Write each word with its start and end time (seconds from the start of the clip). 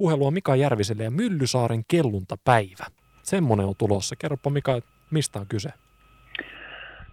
puhelua 0.00 0.30
Mika 0.30 0.56
Järviselle 0.56 1.04
ja 1.04 1.10
Myllysaaren 1.10 1.84
kelluntapäivä. 1.88 2.86
Semmoinen 3.22 3.66
on 3.66 3.74
tulossa. 3.78 4.16
Kerropa 4.16 4.50
Mika, 4.50 4.80
mistä 5.10 5.38
on 5.38 5.46
kyse? 5.46 5.68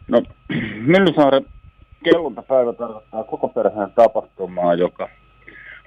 No, 0.08 0.24
Myllysaaren 0.94 1.46
kelluntapäivä 2.04 2.74
tarkoittaa 2.74 3.24
koko 3.24 3.48
perheen 3.48 3.92
tapahtumaa, 3.96 4.74
joka 4.74 5.10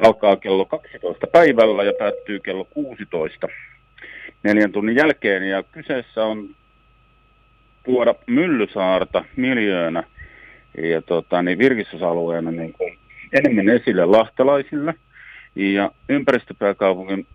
alkaa 0.07 0.37
kello 0.37 0.65
12 0.65 1.27
päivällä 1.27 1.85
ja 1.85 1.93
päättyy 1.99 2.41
kello 2.41 2.65
16 2.65 3.49
neljän 4.43 4.73
tunnin 4.73 4.97
jälkeen. 4.97 5.49
Ja 5.49 5.63
kyseessä 5.63 6.25
on 6.25 6.49
tuoda 7.85 8.15
Myllysaarta 8.27 9.25
miljöönä 9.37 10.03
ja 10.79 11.03
tota, 11.03 11.43
niin 11.43 11.59
virkistysalueena 11.59 12.51
niin 12.51 12.73
kuin 12.73 12.99
enemmän 13.33 13.69
esille 13.69 14.05
lahtelaisille. 14.05 14.95
Ja 15.55 15.91
ympäristöpääkaupungin 16.09 17.27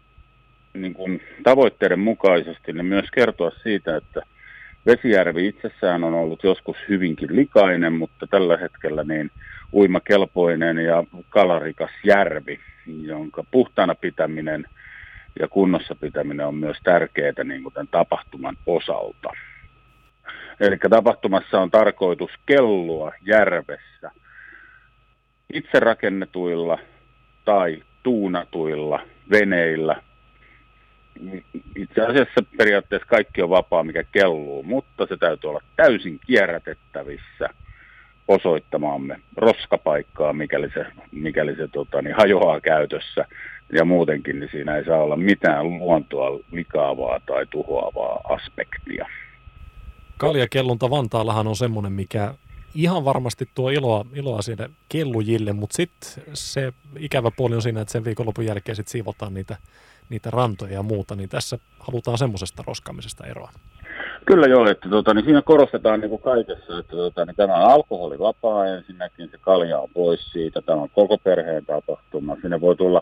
niin 0.73 0.93
kuin 0.93 1.21
tavoitteiden 1.44 1.99
mukaisesti 1.99 2.73
niin 2.73 2.85
myös 2.85 3.05
kertoa 3.12 3.52
siitä, 3.63 3.98
että 3.98 4.22
Vesijärvi 4.85 5.48
itsessään 5.48 6.03
on 6.03 6.13
ollut 6.13 6.44
joskus 6.44 6.77
hyvinkin 6.89 7.36
likainen, 7.36 7.94
mutta 7.94 8.27
tällä 8.27 8.58
hetkellä 8.58 9.03
niin 9.03 9.31
uimakelpoinen 9.73 10.77
ja 10.77 11.03
kalarikas 11.30 11.91
järvi, 12.03 12.59
jonka 13.02 13.44
puhtaana 13.52 13.95
pitäminen 13.95 14.66
ja 15.39 15.47
kunnossa 15.47 15.95
pitäminen 15.95 16.47
on 16.47 16.55
myös 16.55 16.77
tärkeää 16.84 17.44
niin 17.44 17.63
kuin 17.63 17.73
tämän 17.73 17.88
tapahtuman 17.88 18.58
osalta. 18.66 19.30
Eli 20.59 20.77
tapahtumassa 20.89 21.61
on 21.61 21.72
tarkoitus 21.72 22.31
kellua 22.45 23.11
järvessä 23.22 24.11
itse 25.53 25.80
rakennetuilla 25.80 26.80
tai 27.45 27.84
tuunatuilla 28.05 29.00
veneillä. 29.32 30.02
Itse 31.76 32.02
asiassa 32.02 32.44
periaatteessa 32.58 33.08
kaikki 33.08 33.42
on 33.42 33.50
vapaa, 33.50 33.84
mikä 33.84 34.03
kelluu, 34.03 34.64
mutta 34.64 35.06
se 35.06 35.17
täytyy 35.17 35.50
olla 35.50 35.62
täysin 35.75 36.20
kierrätettävissä 36.28 37.50
osoittamaamme 38.28 39.20
roskapaikkaa, 39.38 40.34
mikäli 40.34 40.70
se, 40.73 40.86
mikäli 41.12 41.56
se 41.56 41.67
tota, 41.67 42.02
niin 42.02 42.16
hajoaa 42.16 42.62
käytössä. 42.62 43.25
Ja 43.73 43.86
muutenkin 43.86 44.40
niin 44.40 44.50
siinä 44.52 44.75
ei 44.75 44.86
saa 44.86 45.03
olla 45.03 45.16
mitään 45.16 45.69
luontoa 45.69 46.40
likaavaa 46.52 47.19
tai 47.25 47.45
tuhoavaa 47.45 48.22
aspektia. 48.30 49.08
Kaljakellunta 50.17 50.90
Vantaallahan 50.90 51.47
on 51.47 51.56
semmoinen, 51.56 51.92
mikä 51.92 52.34
ihan 52.76 53.06
varmasti 53.06 53.50
tuo 53.56 53.70
iloa, 53.70 54.06
iloa 54.14 54.42
sinne 54.42 54.70
kellujille, 54.90 55.54
mutta 55.54 55.76
sitten 55.76 56.23
se 56.34 56.73
ikävä 57.00 57.31
puoli 57.38 57.56
on 57.56 57.62
siinä, 57.62 57.81
että 57.81 57.92
sen 57.92 58.06
viikonlopun 58.06 58.45
jälkeen 58.45 58.76
sitten 58.76 58.92
siivotaan 58.92 59.34
niitä, 59.34 59.58
niitä 60.09 60.31
rantoja 60.31 60.73
ja 60.73 60.84
muuta, 60.84 61.16
niin 61.16 61.30
tässä 61.30 61.58
halutaan 61.80 62.18
semmoisesta 62.18 62.64
roskaamisesta 62.68 63.26
eroa. 63.28 63.52
Kyllä 64.26 64.48
joo, 64.48 64.70
että 64.70 64.90
tota, 64.90 65.14
niin 65.14 65.26
siinä 65.26 65.42
korostetaan 65.42 66.00
niin 66.00 66.09
kuin 66.09 66.22
kaikessa, 66.22 66.80
että 66.80 66.96
tota, 66.96 67.26
niin 67.26 67.36
tämä 67.36 67.56
on 67.56 67.72
alkoholivapaa 67.72 68.68
ensinnäkin, 68.68 69.30
se 69.31 69.38
kalja 69.42 69.80
on 69.80 69.90
pois 69.94 70.31
siitä, 70.31 70.62
tämä 70.62 70.81
on 70.81 70.90
koko 70.90 71.18
perheen 71.18 71.66
tapahtuma, 71.66 72.38
sinne 72.42 72.62
voi 72.62 72.76
tulla 72.76 73.02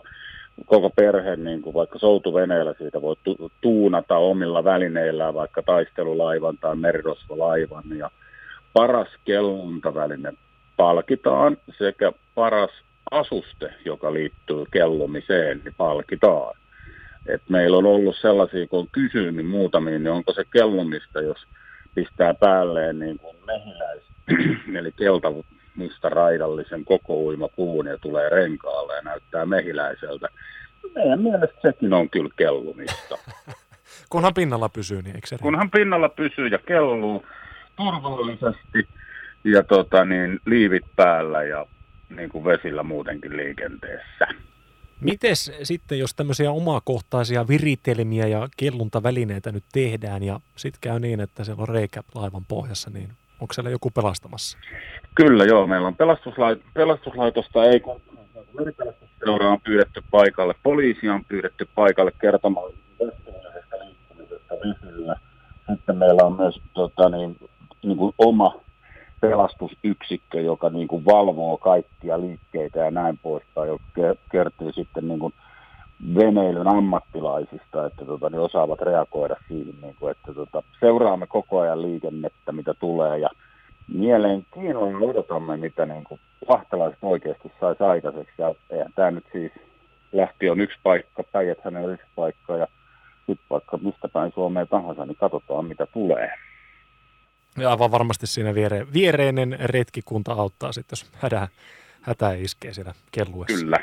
koko 0.66 0.90
perhe, 0.90 1.36
niin 1.36 1.62
kuin 1.62 1.74
vaikka 1.74 1.98
soutuveneellä 1.98 2.74
siitä 2.78 3.02
voi 3.02 3.16
tu- 3.24 3.50
tuunata 3.60 4.16
omilla 4.16 4.64
välineillä, 4.64 5.34
vaikka 5.34 5.62
taistelulaivan 5.62 6.58
tai 6.58 6.76
merirosvolaivan. 6.76 7.84
Ja 7.98 8.10
paras 8.74 9.08
kelluntaväline 9.24 10.32
palkitaan 10.76 11.56
sekä 11.78 12.12
paras 12.34 12.70
asuste, 13.10 13.74
joka 13.84 14.12
liittyy 14.12 14.64
kellumiseen, 14.72 15.60
niin 15.64 15.74
palkitaan. 15.76 16.56
Et 17.26 17.42
meillä 17.48 17.76
on 17.76 17.86
ollut 17.86 18.16
sellaisia, 18.16 18.66
kun 18.66 18.78
on 18.78 18.88
kysynyt 18.92 19.34
niin 19.34 19.46
muutamiin, 19.46 20.02
niin 20.04 20.12
onko 20.12 20.32
se 20.32 20.44
kellumista, 20.52 21.20
jos 21.20 21.46
pistää 21.94 22.34
päälleen 22.34 22.98
niin 22.98 23.18
kuin 23.18 23.36
mehiläis, 23.46 24.02
eli 24.78 24.92
kelta 24.92 25.32
musta 25.76 26.08
raidallisen 26.08 26.84
koko 26.84 27.16
uimapuun 27.16 27.86
ja 27.86 27.98
tulee 27.98 28.28
renkaalle 28.28 28.96
ja 28.96 29.02
näyttää 29.02 29.46
mehiläiseltä. 29.46 30.28
Meidän 30.94 31.20
mielestä 31.20 31.56
sekin 31.62 31.92
on 31.92 32.10
kyllä 32.10 32.30
kellumista. 32.36 33.18
Kunhan 34.10 34.34
pinnalla 34.34 34.68
pysyy, 34.68 35.02
niin 35.02 35.14
eikö 35.14 35.26
se 35.26 35.36
Kunhan 35.42 35.70
pinnalla 35.70 36.08
pysyy 36.08 36.46
ja 36.46 36.58
kelluu 36.58 37.24
turvallisesti 37.76 38.88
ja 39.44 39.62
tota, 39.62 40.04
niin, 40.04 40.40
liivit 40.46 40.84
päällä 40.96 41.42
ja 41.42 41.66
niin 42.16 42.28
kuin 42.28 42.44
vesillä 42.44 42.82
muutenkin 42.82 43.36
liikenteessä. 43.36 44.26
Mites 45.00 45.52
sitten, 45.62 45.98
jos 45.98 46.14
tämmöisiä 46.14 46.50
omakohtaisia 46.50 47.48
viritelmiä 47.48 48.26
ja 48.26 48.48
kelluntavälineitä 48.56 49.52
nyt 49.52 49.64
tehdään 49.72 50.22
ja 50.22 50.40
sitten 50.56 50.80
käy 50.80 51.00
niin, 51.00 51.20
että 51.20 51.44
siellä 51.44 51.62
on 51.62 51.68
reikä 51.68 52.02
laivan 52.14 52.44
pohjassa, 52.48 52.90
niin 52.90 53.08
onko 53.40 53.54
siellä 53.54 53.70
joku 53.70 53.90
pelastamassa? 53.90 54.58
Kyllä 55.14 55.44
joo, 55.44 55.66
meillä 55.66 55.88
on 55.88 55.94
pelastuslait- 55.94 56.64
pelastuslaitosta, 56.74 57.64
ei 57.64 57.80
kun 57.80 58.00
meripelastusseura 58.58 59.50
on 59.50 59.60
pyydetty 59.60 60.02
paikalle, 60.10 60.54
poliisi 60.62 61.08
on 61.08 61.24
pyydetty 61.24 61.68
paikalle 61.74 62.12
kertomaan 62.20 62.72
liikkumisesta 63.00 64.54
vesillä. 64.54 65.16
Sitten 65.70 65.96
meillä 65.96 66.22
on 66.22 66.36
myös 66.36 66.60
tota, 66.74 67.08
niin, 67.08 67.36
niin 67.84 67.98
kuin 67.98 68.14
oma 68.18 68.54
pelastusyksikkö, 69.20 70.40
joka 70.40 70.70
niin 70.70 70.88
kuin 70.88 71.04
valvoo 71.04 71.56
kaikkia 71.56 72.20
liikkeitä 72.20 72.78
ja 72.78 72.90
näin 72.90 73.18
poispäin, 73.22 73.68
joka 73.68 73.84
kertyy 74.32 74.72
sitten 74.72 75.08
niin 75.08 75.18
kuin 75.18 75.34
veneilyn 76.14 76.68
ammattilaisista, 76.68 77.86
että 77.86 78.04
tota, 78.04 78.30
ne 78.30 78.38
osaavat 78.38 78.80
reagoida 78.80 79.36
siihen, 79.48 79.74
niin 79.82 79.94
kuin, 80.00 80.10
että 80.10 80.34
tota, 80.34 80.62
seuraamme 80.80 81.26
koko 81.26 81.60
ajan 81.60 81.82
liikennettä, 81.82 82.52
mitä 82.52 82.74
tulee 82.74 83.18
ja 83.18 83.28
mielenkiinnolla 83.94 85.10
odotamme, 85.10 85.56
mitä 85.56 85.86
niin 85.86 86.04
kuin 86.04 86.20
lahtelaiset 86.48 86.98
oikeasti 87.02 87.52
saisi 87.60 87.82
aikaiseksi. 87.82 88.34
Ja 88.38 88.54
eihän 88.70 88.92
tämä 88.94 89.10
nyt 89.10 89.24
siis 89.32 89.52
lähti 90.12 90.50
on 90.50 90.60
yksi 90.60 90.78
paikka, 90.82 91.22
päijät 91.32 91.66
on 91.66 91.92
yksi 91.92 92.06
paikka 92.16 92.56
ja 92.56 92.66
nyt 93.26 93.40
vaikka 93.50 93.76
mistä 93.76 94.08
päin 94.08 94.32
Suomeen 94.34 94.68
tahansa, 94.68 95.06
niin 95.06 95.16
katsotaan 95.16 95.64
mitä 95.64 95.86
tulee. 95.86 96.32
Ja 97.58 97.70
aivan 97.70 97.90
varmasti 97.90 98.26
siinä 98.26 98.54
viere, 98.54 98.86
viereinen 98.92 99.56
retkikunta 99.60 100.32
auttaa 100.32 100.72
sitten, 100.72 100.92
jos 100.92 101.10
hätä, 101.14 101.48
hätä 102.00 102.32
iskee 102.32 102.72
siellä 102.72 102.94
kelluessa. 103.12 103.58
Kyllä. 103.58 103.78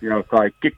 Ja 0.00 0.22
kaikki 0.22 0.76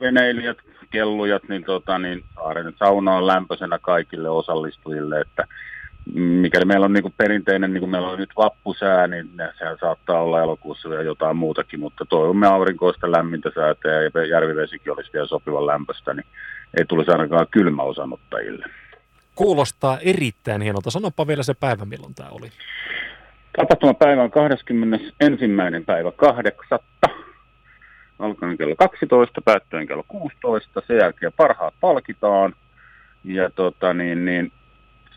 veneilijät, 0.00 0.58
kellujat, 0.90 1.42
niin, 1.48 1.64
tota, 1.64 1.98
niin 1.98 2.24
saaren 2.34 2.74
sauna 2.78 3.16
on 3.16 3.26
lämpöisenä 3.26 3.78
kaikille 3.78 4.28
osallistujille, 4.28 5.20
että 5.20 5.44
mikäli 6.14 6.64
meillä 6.64 6.84
on 6.84 6.92
niin 6.92 7.14
perinteinen, 7.16 7.72
niin 7.72 7.80
kuin 7.80 7.90
meillä 7.90 8.08
on 8.08 8.18
nyt 8.18 8.30
vappusää, 8.36 9.06
niin 9.06 9.30
sehän 9.58 9.76
saattaa 9.80 10.22
olla 10.22 10.42
elokuussa 10.42 10.90
vielä 10.90 11.02
jotain 11.02 11.36
muutakin, 11.36 11.80
mutta 11.80 12.04
toivomme 12.04 12.46
aurinkoista 12.46 13.12
lämmintä 13.12 13.50
säätä 13.54 13.88
ja 13.88 14.26
järvivesikin 14.26 14.92
olisi 14.92 15.10
vielä 15.12 15.26
sopivan 15.26 15.66
lämpöistä, 15.66 16.14
niin 16.14 16.26
ei 16.78 16.84
tulisi 16.84 17.10
ainakaan 17.10 17.46
kylmä 17.50 17.82
osanottajille. 17.82 18.66
Kuulostaa 19.38 19.98
erittäin 19.98 20.62
hienolta. 20.62 20.90
Sanopa 20.90 21.26
vielä 21.26 21.42
se 21.42 21.54
päivä, 21.54 21.84
milloin 21.84 22.14
tämä 22.14 22.28
oli. 22.28 22.48
Tapahtumapäivä 23.56 24.22
on 24.22 24.30
21. 24.30 25.44
päivä 25.86 26.12
8. 26.12 26.78
Alkaen 28.18 28.56
kello 28.56 28.74
12, 28.76 29.40
päättyen 29.40 29.86
kello 29.86 30.04
16. 30.08 30.82
Sen 30.86 30.96
jälkeen 30.96 31.32
parhaat 31.36 31.74
palkitaan. 31.80 32.54
Ja 33.24 33.50
tota, 33.50 33.94
niin, 33.94 34.24
niin, 34.24 34.52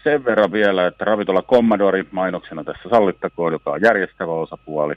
sen 0.03 0.25
verran 0.25 0.51
vielä, 0.51 0.88
että 0.88 1.05
ravintola 1.05 1.41
Commodore 1.41 2.05
mainoksena 2.11 2.63
tässä 2.63 2.89
sallittakoon, 2.89 3.53
joka 3.53 3.71
on 3.71 3.81
järjestävä 3.81 4.31
osapuoli, 4.31 4.93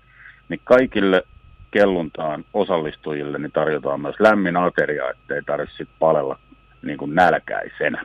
niin 0.48 0.60
kaikille 0.64 1.22
kelluntaan 1.70 2.44
osallistujille 2.54 3.38
niin 3.38 3.52
tarjotaan 3.52 4.00
myös 4.00 4.16
lämmin 4.18 4.56
ateria, 4.56 5.10
ettei 5.10 5.42
tarvitse 5.42 5.86
palella 5.98 6.38
niin 6.82 6.98
kuin 6.98 7.15
nälkäisenä. 7.15 8.04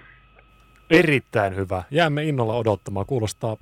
Erittäin 0.90 1.56
hyvä. 1.56 1.84
Jäämme 1.92 2.24
innolla 2.24 2.54
odottamaan. 2.54 3.06
Kuulostaa 3.06 3.58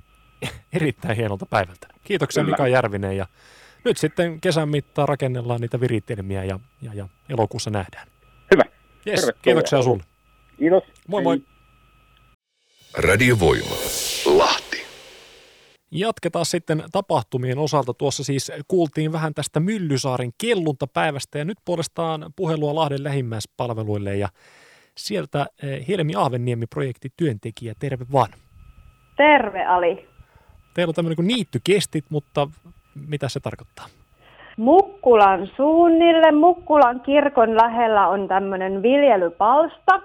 erittäin 0.72 1.16
hienolta 1.16 1.46
päivältä. 1.46 1.86
Kiitoksia 2.04 2.42
Kyllä. 2.44 2.56
Mika 2.56 2.68
Järvinen 2.68 3.16
ja 3.16 3.26
nyt 3.84 3.96
sitten 3.96 4.40
kesän 4.40 4.68
mittaan 4.68 5.08
rakennellaan 5.08 5.60
niitä 5.60 5.80
viritelmiä 5.80 6.44
ja, 6.44 6.60
ja, 6.82 6.94
ja 6.94 7.08
elokuussa 7.28 7.70
nähdään. 7.70 8.08
Hyvä. 8.50 8.64
Yes, 9.06 9.30
kiitoksia 9.42 9.82
sulle. 9.82 10.02
Kiitos. 10.58 10.82
Moi 11.08 11.22
moi. 11.22 11.42
Radiovoima. 12.96 13.76
Lahti. 14.26 14.82
Jatketaan 15.90 16.46
sitten 16.46 16.84
tapahtumien 16.92 17.58
osalta. 17.58 17.94
Tuossa 17.94 18.24
siis 18.24 18.52
kuultiin 18.68 19.12
vähän 19.12 19.34
tästä 19.34 19.60
Myllysaaren 19.60 20.30
kelluntapäivästä 20.38 21.38
ja 21.38 21.44
nyt 21.44 21.58
puolestaan 21.64 22.32
puhelua 22.36 22.74
Lahden 22.74 23.04
lähimmäispalveluille 23.04 24.16
ja 24.16 24.28
sieltä 24.98 25.46
eh, 25.62 25.88
Helmi 25.88 26.12
Ahvenniemi-projekti 26.16 27.12
työntekijä. 27.16 27.74
Terve 27.78 28.04
vaan. 28.12 28.28
Terve 29.16 29.66
Ali. 29.66 30.08
Teillä 30.74 30.90
on 30.90 30.94
tämmöinen 30.94 31.16
kuin 31.16 31.28
niittykestit, 31.28 32.04
mutta 32.10 32.48
mitä 33.08 33.28
se 33.28 33.40
tarkoittaa? 33.40 33.86
Mukkulan 34.56 35.46
suunnille. 35.56 36.32
Mukkulan 36.32 37.00
kirkon 37.00 37.56
lähellä 37.56 38.08
on 38.08 38.28
tämmöinen 38.28 38.82
viljelypalsta. 38.82 40.00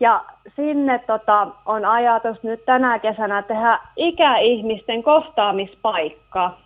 Ja 0.00 0.24
sinne 0.56 0.98
tota, 1.06 1.48
on 1.66 1.84
ajatus 1.84 2.42
nyt 2.42 2.64
tänä 2.64 2.98
kesänä 2.98 3.42
tehdä 3.42 3.78
ikäihmisten 3.96 5.02
kohtaamispaikka. 5.02 6.58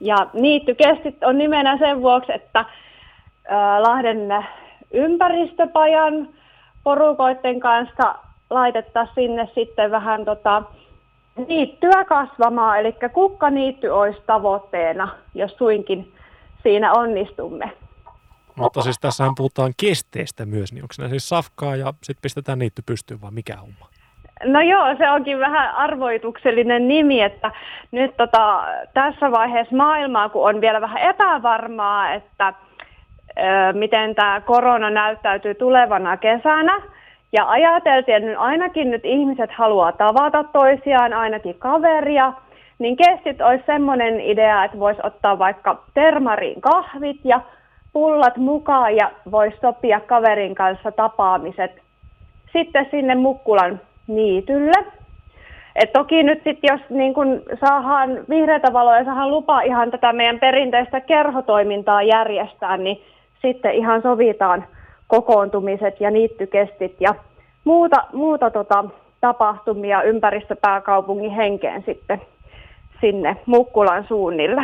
Ja 0.00 0.16
niittykestit 0.32 1.24
on 1.24 1.38
nimenä 1.38 1.78
sen 1.78 2.02
vuoksi, 2.02 2.32
että 2.32 2.64
Lahden 3.78 4.44
ympäristöpajan 4.92 6.28
porukoiden 6.86 7.60
kanssa 7.60 8.14
laitettaisiin 8.50 9.14
sinne 9.14 9.48
sitten 9.54 9.90
vähän 9.90 10.24
tota, 10.24 10.62
niittyä 11.48 12.04
kasvamaan, 12.04 12.80
eli 12.80 12.94
kukkaniitty 13.12 13.88
olisi 13.88 14.22
tavoitteena, 14.26 15.08
jos 15.34 15.56
suinkin 15.56 16.12
siinä 16.62 16.92
onnistumme. 16.92 17.72
Mutta 18.56 18.82
siis 18.82 18.98
tässähän 19.00 19.34
puhutaan 19.36 19.72
kesteestä 19.80 20.46
myös, 20.46 20.72
niin 20.72 20.84
onko 20.84 21.08
siis 21.08 21.28
safkaa 21.28 21.76
ja 21.76 21.92
sitten 22.02 22.22
pistetään 22.22 22.58
niitty 22.58 22.82
pystyyn 22.86 23.20
vai 23.20 23.30
mikä 23.30 23.56
homma? 23.56 23.86
No 24.44 24.60
joo, 24.60 24.96
se 24.98 25.10
onkin 25.10 25.38
vähän 25.38 25.74
arvoituksellinen 25.74 26.88
nimi, 26.88 27.22
että 27.22 27.52
nyt 27.90 28.16
tota, 28.16 28.64
tässä 28.94 29.30
vaiheessa 29.30 29.76
maailmaa, 29.76 30.28
kun 30.28 30.48
on 30.48 30.60
vielä 30.60 30.80
vähän 30.80 31.02
epävarmaa, 31.02 32.12
että 32.12 32.54
miten 33.72 34.14
tämä 34.14 34.40
korona 34.40 34.90
näyttäytyy 34.90 35.54
tulevana 35.54 36.16
kesänä, 36.16 36.82
ja 37.32 37.48
ajateltiin, 37.48 38.16
että 38.16 38.40
ainakin 38.40 38.90
nyt 38.90 39.04
ihmiset 39.04 39.50
haluaa 39.50 39.92
tavata 39.92 40.44
toisiaan, 40.44 41.12
ainakin 41.12 41.54
kaveria, 41.58 42.32
niin 42.78 42.96
kestit 42.96 43.40
olisi 43.40 43.64
semmoinen 43.66 44.20
idea, 44.20 44.64
että 44.64 44.78
voisi 44.78 45.00
ottaa 45.02 45.38
vaikka 45.38 45.82
termariin 45.94 46.60
kahvit 46.60 47.20
ja 47.24 47.40
pullat 47.92 48.36
mukaan 48.36 48.96
ja 48.96 49.10
voisi 49.30 49.56
sopia 49.60 50.00
kaverin 50.00 50.54
kanssa 50.54 50.92
tapaamiset 50.92 51.82
sitten 52.52 52.86
sinne 52.90 53.14
Mukkulan 53.14 53.80
niitylle. 54.06 54.84
Et 55.76 55.92
toki 55.92 56.22
nyt 56.22 56.40
sitten, 56.44 56.68
jos 56.72 56.80
niin 56.90 57.14
kun 57.14 57.42
saadaan 57.60 58.10
vihreätä 58.28 58.72
valoa 58.72 58.98
ja 58.98 59.04
saadaan 59.04 59.30
lupa 59.30 59.60
ihan 59.60 59.90
tätä 59.90 60.12
meidän 60.12 60.38
perinteistä 60.38 61.00
kerhotoimintaa 61.00 62.02
järjestää, 62.02 62.76
niin 62.76 63.02
sitten 63.42 63.74
ihan 63.74 64.02
sovitaan 64.02 64.64
kokoontumiset 65.06 66.00
ja 66.00 66.10
niittykestit 66.10 66.96
ja 67.00 67.14
muuta, 67.64 67.96
muuta 68.12 68.50
tota, 68.50 68.84
tapahtumia 69.20 70.02
ympäristöpääkaupungin 70.02 71.30
henkeen 71.30 71.82
sitten 71.86 72.22
sinne 73.00 73.36
Mukkulan 73.46 74.04
suunnille. 74.08 74.62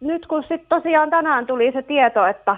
Nyt 0.00 0.26
kun 0.26 0.42
sitten 0.42 0.68
tosiaan 0.68 1.10
tänään 1.10 1.46
tuli 1.46 1.72
se 1.72 1.82
tieto, 1.82 2.26
että 2.26 2.56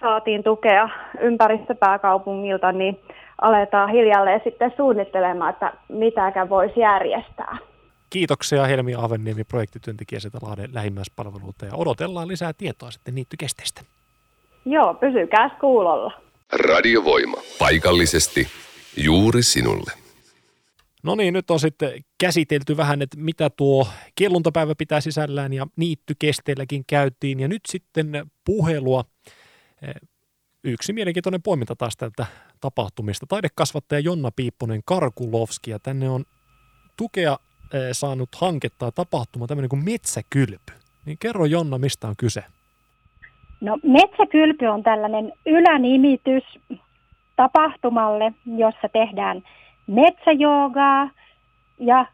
saatiin 0.00 0.42
tukea 0.42 0.88
ympäristöpääkaupungilta, 1.20 2.72
niin 2.72 3.00
aletaan 3.40 3.90
hiljalleen 3.90 4.40
sitten 4.44 4.72
suunnittelemaan, 4.76 5.50
että 5.50 5.72
mitäkään 5.88 6.48
voisi 6.48 6.80
järjestää. 6.80 7.56
Kiitoksia 8.10 8.64
Helmi 8.64 8.94
Avenniemi, 8.94 9.44
projektityöntekijä 9.44 10.20
sitä 10.20 10.38
Lahden 10.42 10.70
ja 11.62 11.76
odotellaan 11.76 12.28
lisää 12.28 12.52
tietoa 12.52 12.90
sitten 12.90 13.14
niittykesteistä. 13.14 13.80
Joo, 14.66 14.94
pysykää 14.94 15.50
kuulolla. 15.60 16.12
Radiovoima. 16.52 17.36
Paikallisesti 17.58 18.46
juuri 18.96 19.42
sinulle. 19.42 19.92
No 21.02 21.14
niin, 21.14 21.34
nyt 21.34 21.50
on 21.50 21.60
sitten 21.60 22.04
käsitelty 22.20 22.76
vähän, 22.76 23.02
että 23.02 23.16
mitä 23.20 23.50
tuo 23.50 23.88
kelluntapäivä 24.14 24.74
pitää 24.74 25.00
sisällään 25.00 25.52
ja 25.52 25.66
niittykesteilläkin 25.76 26.84
käytiin. 26.86 27.40
Ja 27.40 27.48
nyt 27.48 27.62
sitten 27.68 28.30
puhelua. 28.44 29.04
Eh, 29.82 29.94
yksi 30.64 30.92
mielenkiintoinen 30.92 31.42
poiminta 31.42 31.76
taas 31.76 31.96
tältä 31.96 32.26
tapahtumista. 32.60 33.26
Taidekasvattaja 33.26 34.00
Jonna 34.00 34.30
Piipponen 34.36 34.80
Karkulovski 34.84 35.70
ja 35.70 35.78
tänne 35.78 36.08
on 36.08 36.24
tukea 36.96 37.38
eh, 37.72 37.80
saanut 37.92 38.28
hanketta 38.34 38.92
tapahtuma 38.92 39.46
tämmöinen 39.46 39.68
kuin 39.68 39.84
Metsäkylpy. 39.84 40.72
Niin 41.04 41.18
kerro 41.18 41.44
Jonna, 41.44 41.78
mistä 41.78 42.08
on 42.08 42.14
kyse? 42.18 42.44
No 43.60 43.78
Metsäkylpy 43.82 44.66
on 44.66 44.82
tällainen 44.82 45.32
ylänimitys 45.46 46.42
tapahtumalle, 47.36 48.32
jossa 48.56 48.88
tehdään 48.92 49.42
metsäjoogaa 49.86 51.10
ja 51.78 52.06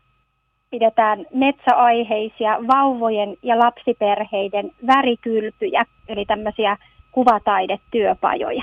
pidetään 0.71 1.27
metsäaiheisia 1.35 2.59
vauvojen 2.69 3.37
ja 3.43 3.59
lapsiperheiden 3.59 4.73
värikylpyjä, 4.87 5.85
eli 6.09 6.25
tämmöisiä 6.25 6.77
kuvataidetyöpajoja. 7.13 8.63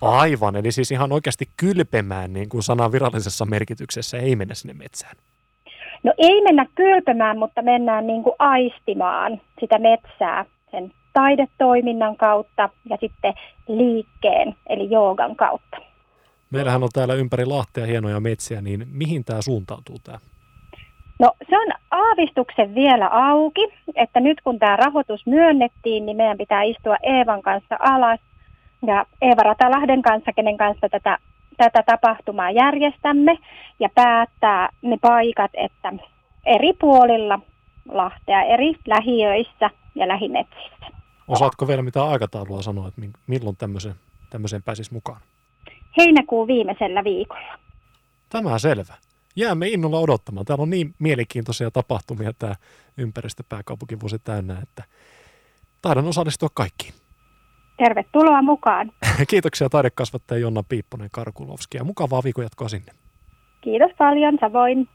Aivan, 0.00 0.56
eli 0.56 0.72
siis 0.72 0.90
ihan 0.90 1.12
oikeasti 1.12 1.44
kylpemään 1.56 2.32
niin 2.32 2.48
kuin 2.48 2.62
sanan 2.62 2.92
virallisessa 2.92 3.44
merkityksessä 3.44 4.18
ei 4.18 4.36
mennä 4.36 4.54
sinne 4.54 4.74
metsään. 4.74 5.16
No 6.02 6.12
ei 6.18 6.42
mennä 6.42 6.66
kylpemään, 6.74 7.38
mutta 7.38 7.62
mennään 7.62 8.06
niin 8.06 8.22
kuin 8.22 8.36
aistimaan 8.38 9.40
sitä 9.60 9.78
metsää 9.78 10.44
sen 10.70 10.92
taidetoiminnan 11.14 12.16
kautta 12.16 12.68
ja 12.90 12.96
sitten 13.00 13.34
liikkeen 13.68 14.54
eli 14.66 14.90
joogan 14.90 15.36
kautta. 15.36 15.76
Meillähän 16.50 16.82
on 16.82 16.88
täällä 16.92 17.14
ympäri 17.14 17.44
Lahtea 17.44 17.86
hienoja 17.86 18.20
metsiä, 18.20 18.60
niin 18.60 18.86
mihin 18.92 19.24
tämä 19.24 19.42
suuntautuu 19.42 19.96
tämä? 20.04 20.18
No 21.18 21.32
se 21.50 21.58
on 21.58 21.68
aavistuksen 21.90 22.74
vielä 22.74 23.08
auki, 23.08 23.68
että 23.94 24.20
nyt 24.20 24.40
kun 24.40 24.58
tämä 24.58 24.76
rahoitus 24.76 25.26
myönnettiin, 25.26 26.06
niin 26.06 26.16
meidän 26.16 26.38
pitää 26.38 26.62
istua 26.62 26.96
Eevan 27.02 27.42
kanssa 27.42 27.76
alas 27.80 28.20
ja 28.86 29.06
Eeva 29.22 29.42
Ratalahden 29.42 30.02
kanssa, 30.02 30.32
kenen 30.32 30.56
kanssa 30.56 30.88
tätä, 30.88 31.18
tätä 31.56 31.82
tapahtumaa 31.82 32.50
järjestämme 32.50 33.38
ja 33.80 33.88
päättää 33.94 34.68
ne 34.82 34.96
paikat, 35.00 35.50
että 35.54 35.92
eri 36.46 36.72
puolilla 36.72 37.40
Lahtea, 37.88 38.42
eri 38.42 38.72
lähiöissä 38.86 39.70
ja 39.94 40.08
lähimetsissä. 40.08 40.86
Osaatko 41.28 41.68
vielä 41.68 41.82
mitään 41.82 42.08
aikataulua 42.08 42.62
sanoa, 42.62 42.88
että 42.88 43.02
milloin 43.26 43.56
tämmöisen, 43.56 43.94
tämmöisen 44.30 44.62
pääsisi 44.62 44.92
mukaan? 44.92 45.20
Heinäkuun 45.98 46.46
viimeisellä 46.46 47.04
viikolla. 47.04 47.58
Tämä 48.28 48.58
selvä. 48.58 48.94
Jäämme 49.36 49.68
innolla 49.68 49.98
odottamaan. 49.98 50.46
Täällä 50.46 50.62
on 50.62 50.70
niin 50.70 50.94
mielenkiintoisia 50.98 51.70
tapahtumia 51.70 52.32
tämä 52.32 52.54
ympäristöpääkaupunkivuosi 52.98 54.18
täynnä, 54.18 54.58
että 54.62 54.84
taidan 55.82 56.08
osallistua 56.08 56.48
kaikkiin. 56.54 56.94
Tervetuloa 57.76 58.42
mukaan. 58.42 58.92
Kiitoksia 59.30 59.68
taidekasvattaja 59.68 60.40
Jonna 60.40 60.62
Piipponen 60.62 61.08
Karkulovski 61.12 61.76
ja 61.76 61.84
mukavaa 61.84 62.22
viikonjatkoa 62.24 62.68
sinne. 62.68 62.92
Kiitos 63.60 63.90
paljon, 63.98 64.38
samoin. 64.40 64.88